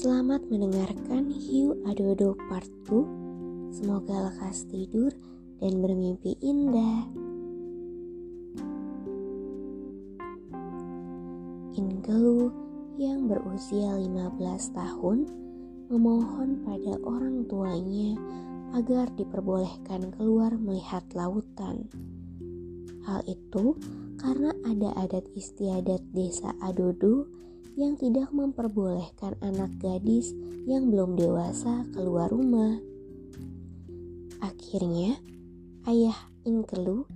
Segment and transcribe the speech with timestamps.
[0.00, 3.68] Selamat mendengarkan Hiu Adodo Part 2.
[3.68, 5.12] Semoga lekas tidur
[5.60, 7.04] dan bermimpi indah.
[11.76, 12.48] Ingelu
[12.96, 15.28] yang berusia 15 tahun
[15.92, 18.16] memohon pada orang tuanya
[18.72, 21.92] agar diperbolehkan keluar melihat lautan.
[23.04, 23.76] Hal itu
[24.16, 27.28] karena ada adat istiadat desa Adodo
[27.80, 30.36] yang tidak memperbolehkan anak gadis
[30.68, 32.76] yang belum dewasa keluar rumah.
[34.44, 35.16] Akhirnya,
[35.88, 37.08] ayah Inkelu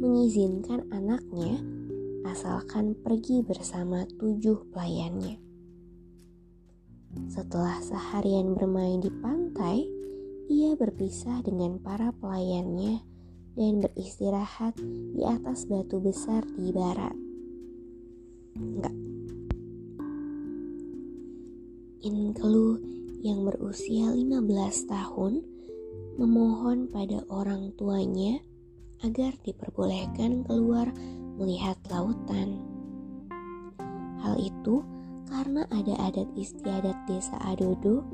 [0.00, 1.60] mengizinkan anaknya
[2.24, 5.36] asalkan pergi bersama tujuh pelayannya.
[7.32, 9.84] Setelah seharian bermain di pantai,
[10.52, 13.00] ia berpisah dengan para pelayannya
[13.56, 14.76] dan beristirahat
[15.16, 17.16] di atas batu besar di barat.
[18.56, 19.15] Enggak.
[22.06, 22.78] Inkelu
[23.26, 24.38] yang berusia 15
[24.86, 25.42] tahun
[26.14, 28.38] memohon pada orang tuanya
[29.02, 30.86] agar diperbolehkan keluar
[31.34, 32.62] melihat lautan.
[34.22, 34.86] Hal itu
[35.26, 38.06] karena ada adat istiadat desa Adodo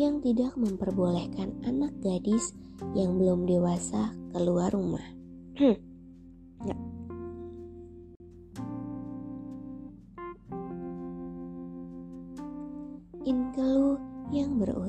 [0.00, 2.56] yang tidak memperbolehkan anak gadis
[2.96, 5.04] yang belum dewasa keluar rumah.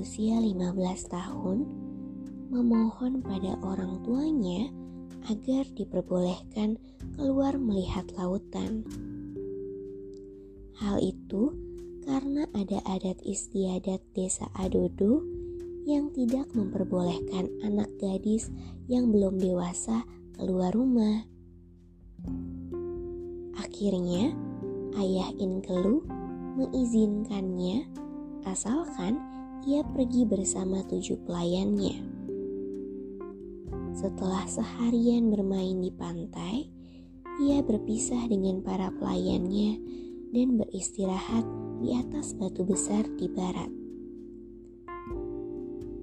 [0.06, 1.66] berusia 15 tahun
[2.54, 4.70] memohon pada orang tuanya
[5.26, 6.78] agar diperbolehkan
[7.18, 8.86] keluar melihat lautan.
[10.78, 11.58] Hal itu
[12.06, 15.26] karena ada adat istiadat desa Adodo
[15.90, 18.54] yang tidak memperbolehkan anak gadis
[18.86, 20.06] yang belum dewasa
[20.38, 21.26] keluar rumah.
[23.58, 24.38] Akhirnya,
[25.02, 26.06] ayah Inkelu
[26.62, 27.90] mengizinkannya
[28.46, 29.35] asalkan
[29.66, 31.98] ia pergi bersama tujuh pelayannya.
[33.98, 36.70] Setelah seharian bermain di pantai,
[37.42, 39.82] ia berpisah dengan para pelayannya
[40.30, 41.44] dan beristirahat
[41.82, 43.74] di atas batu besar di barat.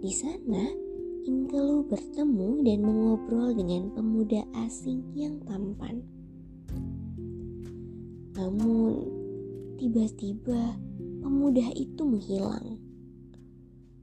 [0.02, 0.82] Di sana,
[1.22, 6.02] Inkelu bertemu dan mengobrol dengan pemuda asing yang tampan.
[8.34, 9.06] Namun,
[9.78, 10.74] tiba-tiba
[11.22, 12.81] pemuda itu menghilang.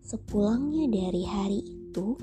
[0.09, 2.17] Sepulangnya dari hari itu,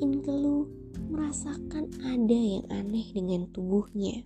[0.00, 0.64] Inkelu
[1.12, 4.24] merasakan ada yang aneh dengan tubuhnya.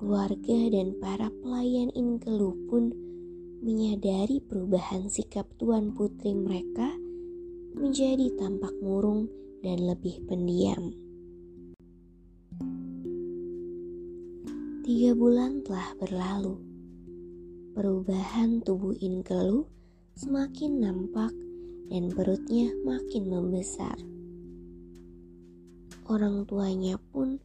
[0.00, 2.88] Keluarga dan para pelayan Inkelu pun
[3.60, 6.88] menyadari perubahan sikap tuan putri mereka
[7.76, 9.28] menjadi tampak murung
[9.60, 10.88] dan lebih pendiam.
[14.88, 16.56] Tiga bulan telah berlalu.
[17.76, 19.79] Perubahan tubuh Inkelu
[20.20, 21.32] semakin nampak
[21.88, 23.96] dan perutnya makin membesar.
[26.04, 27.40] Orang tuanya pun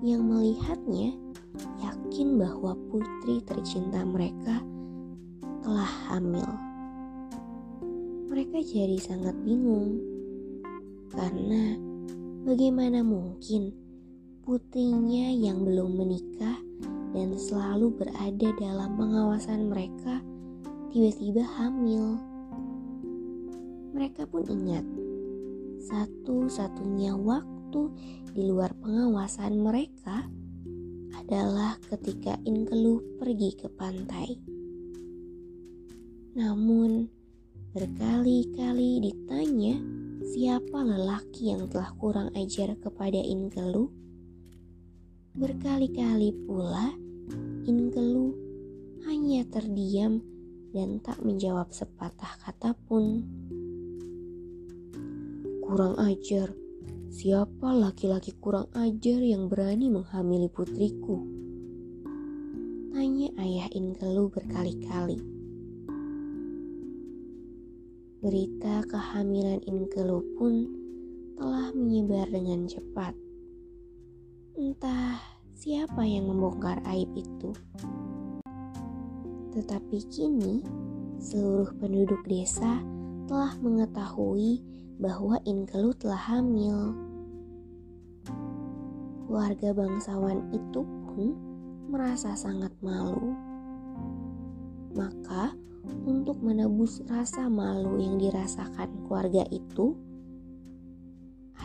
[0.00, 1.12] yang melihatnya
[1.84, 4.64] yakin bahwa putri tercinta mereka
[5.60, 6.48] telah hamil.
[8.32, 10.00] Mereka jadi sangat bingung
[11.12, 11.76] karena
[12.48, 13.76] bagaimana mungkin
[14.48, 16.56] putrinya yang belum menikah
[17.12, 20.24] dan selalu berada dalam pengawasan mereka
[20.88, 22.16] tiba-tiba hamil.
[23.92, 24.84] Mereka pun ingat
[25.84, 27.92] satu-satunya waktu
[28.32, 30.24] di luar pengawasan mereka
[31.12, 34.40] adalah ketika Inkelu pergi ke pantai.
[36.38, 37.04] Namun,
[37.76, 39.76] berkali-kali ditanya
[40.24, 43.92] siapa lelaki yang telah kurang ajar kepada Inkelu?
[45.36, 46.96] Berkali-kali pula
[47.68, 48.32] Inkelu
[49.04, 50.37] hanya terdiam
[50.78, 53.26] dan tak menjawab sepatah kata pun.
[55.66, 56.54] Kurang ajar,
[57.10, 61.26] siapa laki-laki kurang ajar yang berani menghamili putriku?
[62.94, 65.18] Tanya ayah Inkelu berkali-kali.
[68.22, 70.70] Berita kehamilan Inkelu pun
[71.34, 73.18] telah menyebar dengan cepat.
[74.54, 75.18] Entah
[75.58, 77.50] siapa yang membongkar aib itu.
[79.58, 80.62] Tetapi kini
[81.18, 82.78] seluruh penduduk desa
[83.26, 84.62] telah mengetahui
[85.02, 86.94] bahwa Inkelu telah hamil.
[89.26, 91.34] Keluarga bangsawan itu pun
[91.90, 93.34] merasa sangat malu.
[94.94, 95.58] Maka,
[96.06, 99.98] untuk menebus rasa malu yang dirasakan keluarga itu,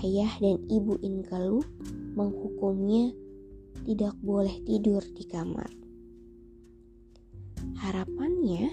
[0.01, 1.61] ayah dan ibu Inkelu
[2.17, 3.13] menghukumnya
[3.85, 5.82] tidak boleh tidur di kamar.
[7.79, 8.71] Harapannya,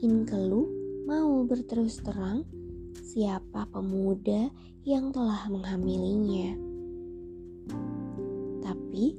[0.00, 0.62] Inkelu
[1.04, 2.48] mau berterus terang
[2.96, 4.48] siapa pemuda
[4.84, 6.56] yang telah menghamilinya.
[8.64, 9.14] Tapi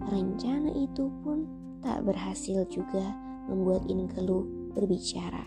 [0.00, 1.44] rencana itu pun
[1.80, 3.16] tak berhasil juga
[3.48, 5.44] membuat Inkelu berbicara.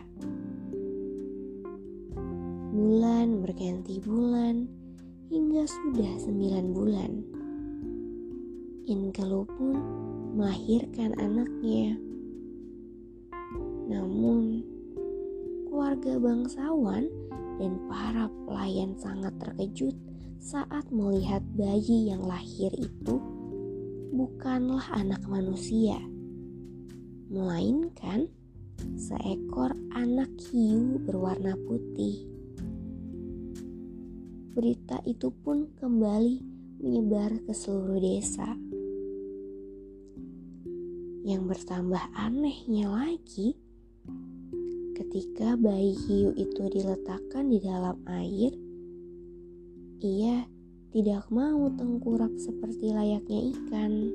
[2.74, 4.66] Bulan berganti bulan
[5.30, 7.12] hingga sudah sembilan bulan.
[8.84, 9.76] Inkelu pun
[10.36, 12.13] melahirkan anaknya.
[13.88, 14.64] Namun,
[15.68, 17.10] keluarga bangsawan
[17.58, 19.96] dan para pelayan sangat terkejut
[20.44, 23.16] saat melihat bayi yang lahir itu
[24.14, 25.98] bukanlah anak manusia,
[27.32, 28.28] melainkan
[29.00, 32.28] seekor anak hiu berwarna putih.
[34.54, 36.44] Berita itu pun kembali
[36.84, 38.54] menyebar ke seluruh desa.
[41.24, 43.58] Yang bertambah anehnya lagi,
[44.94, 48.54] Ketika bayi hiu itu diletakkan di dalam air,
[50.06, 50.46] ia
[50.94, 54.14] tidak mau tengkurap seperti layaknya ikan.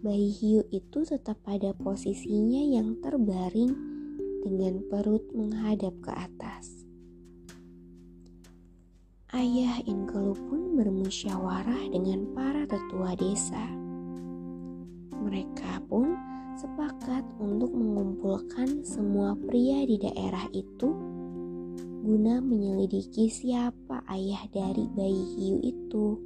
[0.00, 3.76] Bayi hiu itu tetap pada posisinya yang terbaring
[4.40, 6.88] dengan perut menghadap ke atas.
[9.36, 13.68] Ayah Inkelu pun bermusyawarah dengan para tetua desa.
[15.12, 16.23] Mereka pun
[16.64, 20.96] sepakat untuk mengumpulkan semua pria di daerah itu
[22.00, 26.16] guna menyelidiki siapa ayah dari bayi hiu itu.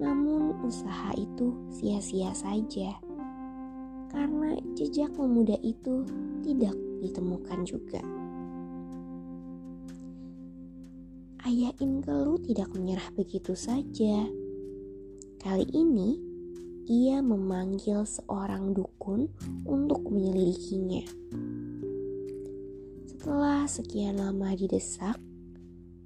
[0.00, 2.96] Namun usaha itu sia-sia saja
[4.08, 6.08] karena jejak pemuda itu
[6.40, 6.72] tidak
[7.04, 8.00] ditemukan juga.
[11.44, 14.24] Ayah Inkelu tidak menyerah begitu saja.
[15.44, 16.25] Kali ini
[16.86, 19.26] ia memanggil seorang dukun
[19.66, 21.02] untuk menyelidikinya.
[23.10, 25.18] Setelah sekian lama didesak,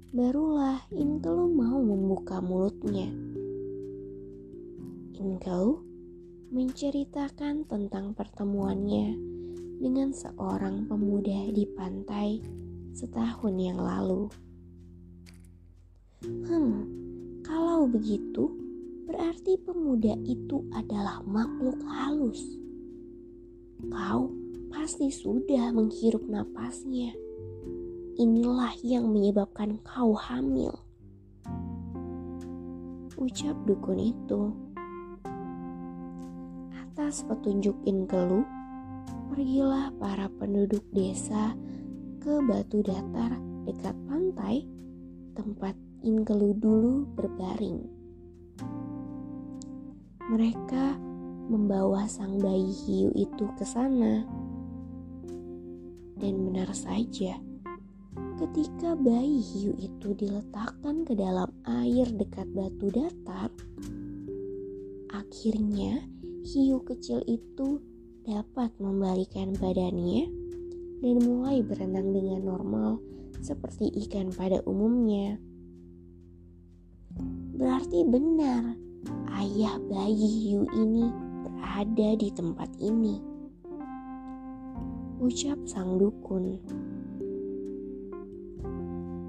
[0.09, 3.13] barulah Inkelu mau membuka mulutnya.
[5.21, 5.85] Inkelu
[6.49, 9.13] menceritakan tentang pertemuannya
[9.77, 12.41] dengan seorang pemuda di pantai
[12.97, 14.33] setahun yang lalu.
[16.25, 16.73] Hmm,
[17.45, 18.60] kalau begitu,
[19.11, 22.55] berarti pemuda itu adalah makhluk halus.
[23.91, 24.31] Kau
[24.71, 27.11] pasti sudah menghirup napasnya.
[28.15, 30.71] Inilah yang menyebabkan kau hamil.
[33.19, 34.55] Ucap dukun itu.
[36.79, 38.47] Atas petunjuk Inkelu,
[39.27, 41.51] pergilah para penduduk desa
[42.23, 43.35] ke batu datar
[43.67, 44.63] dekat pantai
[45.35, 48.00] tempat Inkelu dulu berbaring
[50.31, 50.95] mereka
[51.51, 54.23] membawa sang bayi hiu itu ke sana.
[56.15, 57.35] Dan benar saja,
[58.39, 63.51] ketika bayi hiu itu diletakkan ke dalam air dekat batu datar,
[65.11, 65.99] akhirnya
[66.47, 67.83] hiu kecil itu
[68.23, 70.31] dapat membalikan badannya
[71.03, 73.03] dan mulai berenang dengan normal
[73.43, 75.35] seperti ikan pada umumnya.
[77.51, 78.90] Berarti benar
[79.39, 81.09] ayah bayi hiu ini
[81.43, 83.21] berada di tempat ini.
[85.21, 86.57] Ucap sang dukun.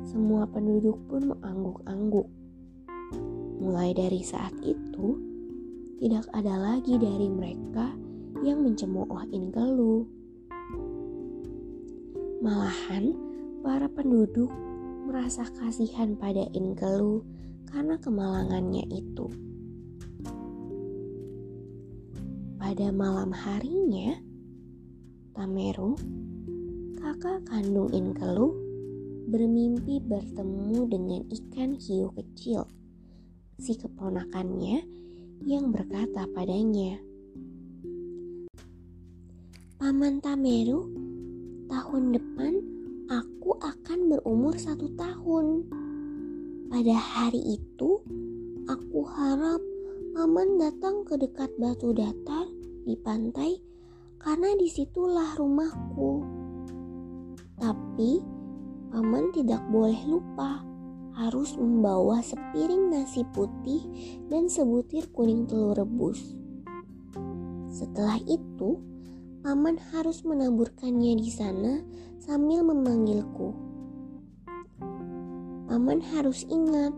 [0.08, 2.28] Semua penduduk pun mengangguk-angguk.
[3.62, 5.16] Mulai dari saat itu,
[6.02, 7.94] tidak ada lagi dari mereka
[8.42, 10.04] yang mencemooh Inkelu.
[12.42, 13.14] Malahan,
[13.62, 14.50] para penduduk
[15.06, 17.22] merasa kasihan pada Inkelu
[17.70, 19.01] karena kemalangannya itu.
[22.72, 24.16] Pada malam harinya,
[25.36, 25.92] Tameru,
[26.96, 28.48] kakak kandung Inkelu,
[29.28, 32.64] bermimpi bertemu dengan ikan hiu kecil,
[33.60, 34.88] si keponakannya
[35.44, 36.96] yang berkata padanya,
[39.76, 40.88] Paman Tameru,
[41.68, 42.52] tahun depan
[43.12, 45.68] aku akan berumur satu tahun.
[46.72, 48.00] Pada hari itu,
[48.64, 49.60] aku harap
[50.12, 52.41] paman datang ke dekat batu datar
[52.82, 53.58] di pantai
[54.18, 56.22] karena di situlah rumahku.
[57.58, 58.22] Tapi
[58.90, 60.62] paman tidak boleh lupa
[61.12, 63.84] harus membawa sepiring nasi putih
[64.32, 66.36] dan sebutir kuning telur rebus.
[67.72, 68.80] Setelah itu,
[69.44, 71.82] paman harus menaburkannya di sana
[72.20, 73.52] sambil memanggilku.
[75.68, 76.92] Paman harus ingat,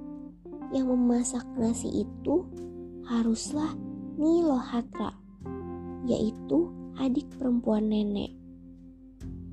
[0.74, 2.50] yang memasak nasi itu
[3.06, 3.70] haruslah
[4.14, 5.10] Nilohatra,
[6.04, 6.70] yaitu
[7.00, 8.30] adik perempuan nenek,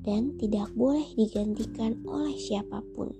[0.06, 3.10] dan tidak boleh digantikan oleh siapa pun.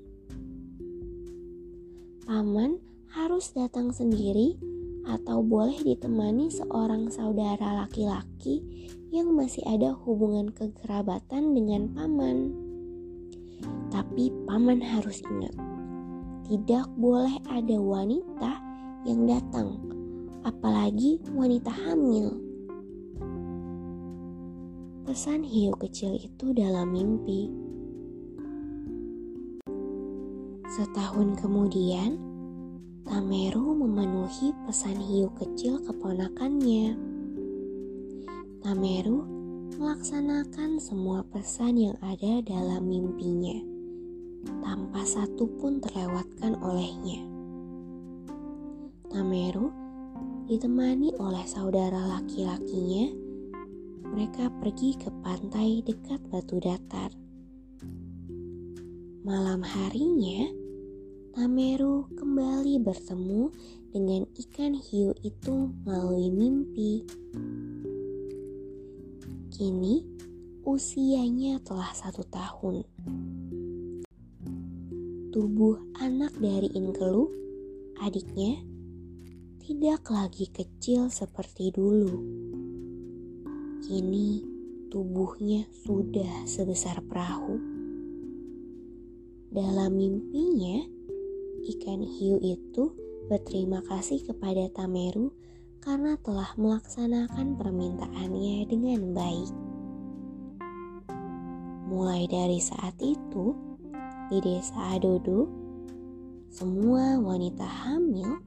[2.22, 2.78] Paman
[3.12, 4.56] harus datang sendiri
[5.02, 8.62] atau boleh ditemani seorang saudara laki-laki
[9.10, 12.54] yang masih ada hubungan kekerabatan dengan paman.
[13.90, 15.54] Tapi paman harus ingat,
[16.48, 18.52] tidak boleh ada wanita
[19.04, 19.76] yang datang,
[20.46, 22.51] apalagi wanita hamil.
[25.12, 27.52] Pesan hiu kecil itu dalam mimpi.
[30.72, 32.16] Setahun kemudian,
[33.04, 36.96] Tameru memenuhi pesan hiu kecil keponakannya.
[38.64, 39.20] Tameru
[39.76, 43.60] melaksanakan semua pesan yang ada dalam mimpinya,
[44.64, 47.20] tanpa satu pun terlewatkan olehnya.
[49.12, 49.68] Tameru
[50.48, 53.21] ditemani oleh saudara laki-lakinya.
[54.12, 57.08] Mereka pergi ke pantai dekat batu datar.
[59.24, 60.52] Malam harinya,
[61.32, 63.48] Tameru kembali bertemu
[63.88, 67.08] dengan ikan hiu itu melalui mimpi.
[69.48, 70.04] Kini
[70.68, 72.84] usianya telah satu tahun.
[75.32, 77.32] Tubuh anak dari Inkelu,
[78.04, 78.60] adiknya,
[79.64, 82.51] tidak lagi kecil seperti dulu.
[83.82, 84.38] Kini
[84.94, 87.58] tubuhnya sudah sebesar perahu.
[89.50, 90.86] Dalam mimpinya,
[91.66, 92.94] ikan hiu itu
[93.26, 95.34] berterima kasih kepada Tameru
[95.82, 99.52] karena telah melaksanakan permintaannya dengan baik.
[101.90, 103.50] Mulai dari saat itu,
[104.30, 105.50] di desa Adodo,
[106.54, 108.38] semua wanita hamil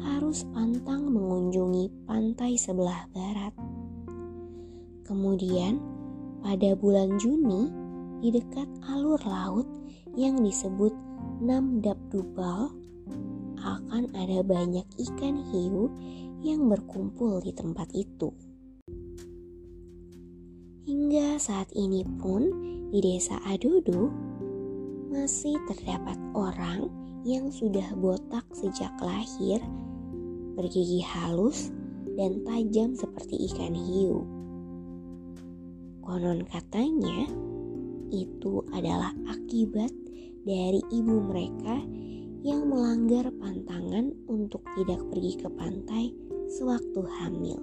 [0.00, 3.52] harus pantang mengunjungi pantai sebelah barat.
[5.08, 5.80] Kemudian,
[6.44, 7.72] pada bulan Juni,
[8.20, 9.64] di dekat alur laut
[10.12, 10.92] yang disebut
[11.40, 12.68] Nam Dubal
[13.56, 15.88] akan ada banyak ikan hiu
[16.44, 18.36] yang berkumpul di tempat itu.
[20.84, 22.52] Hingga saat ini pun
[22.92, 24.12] di desa Adodo
[25.08, 26.84] masih terdapat orang
[27.24, 29.64] yang sudah botak sejak lahir,
[30.52, 31.72] bergigi halus
[32.16, 34.37] dan tajam seperti ikan hiu.
[36.08, 37.28] Konon katanya,
[38.08, 39.92] itu adalah akibat
[40.40, 41.84] dari ibu mereka
[42.40, 46.08] yang melanggar pantangan untuk tidak pergi ke pantai
[46.48, 47.60] sewaktu hamil.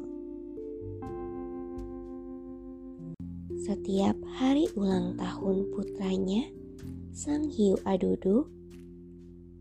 [3.65, 6.45] Setiap hari ulang tahun putranya,
[7.17, 8.45] Sang Hiu Adodo,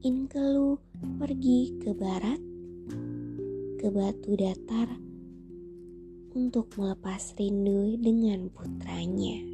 [0.05, 0.77] Inkelu
[1.17, 2.37] pergi ke barat,
[3.81, 5.04] ke batu datar,
[6.35, 9.54] untuk melepas rindu dengan putranya.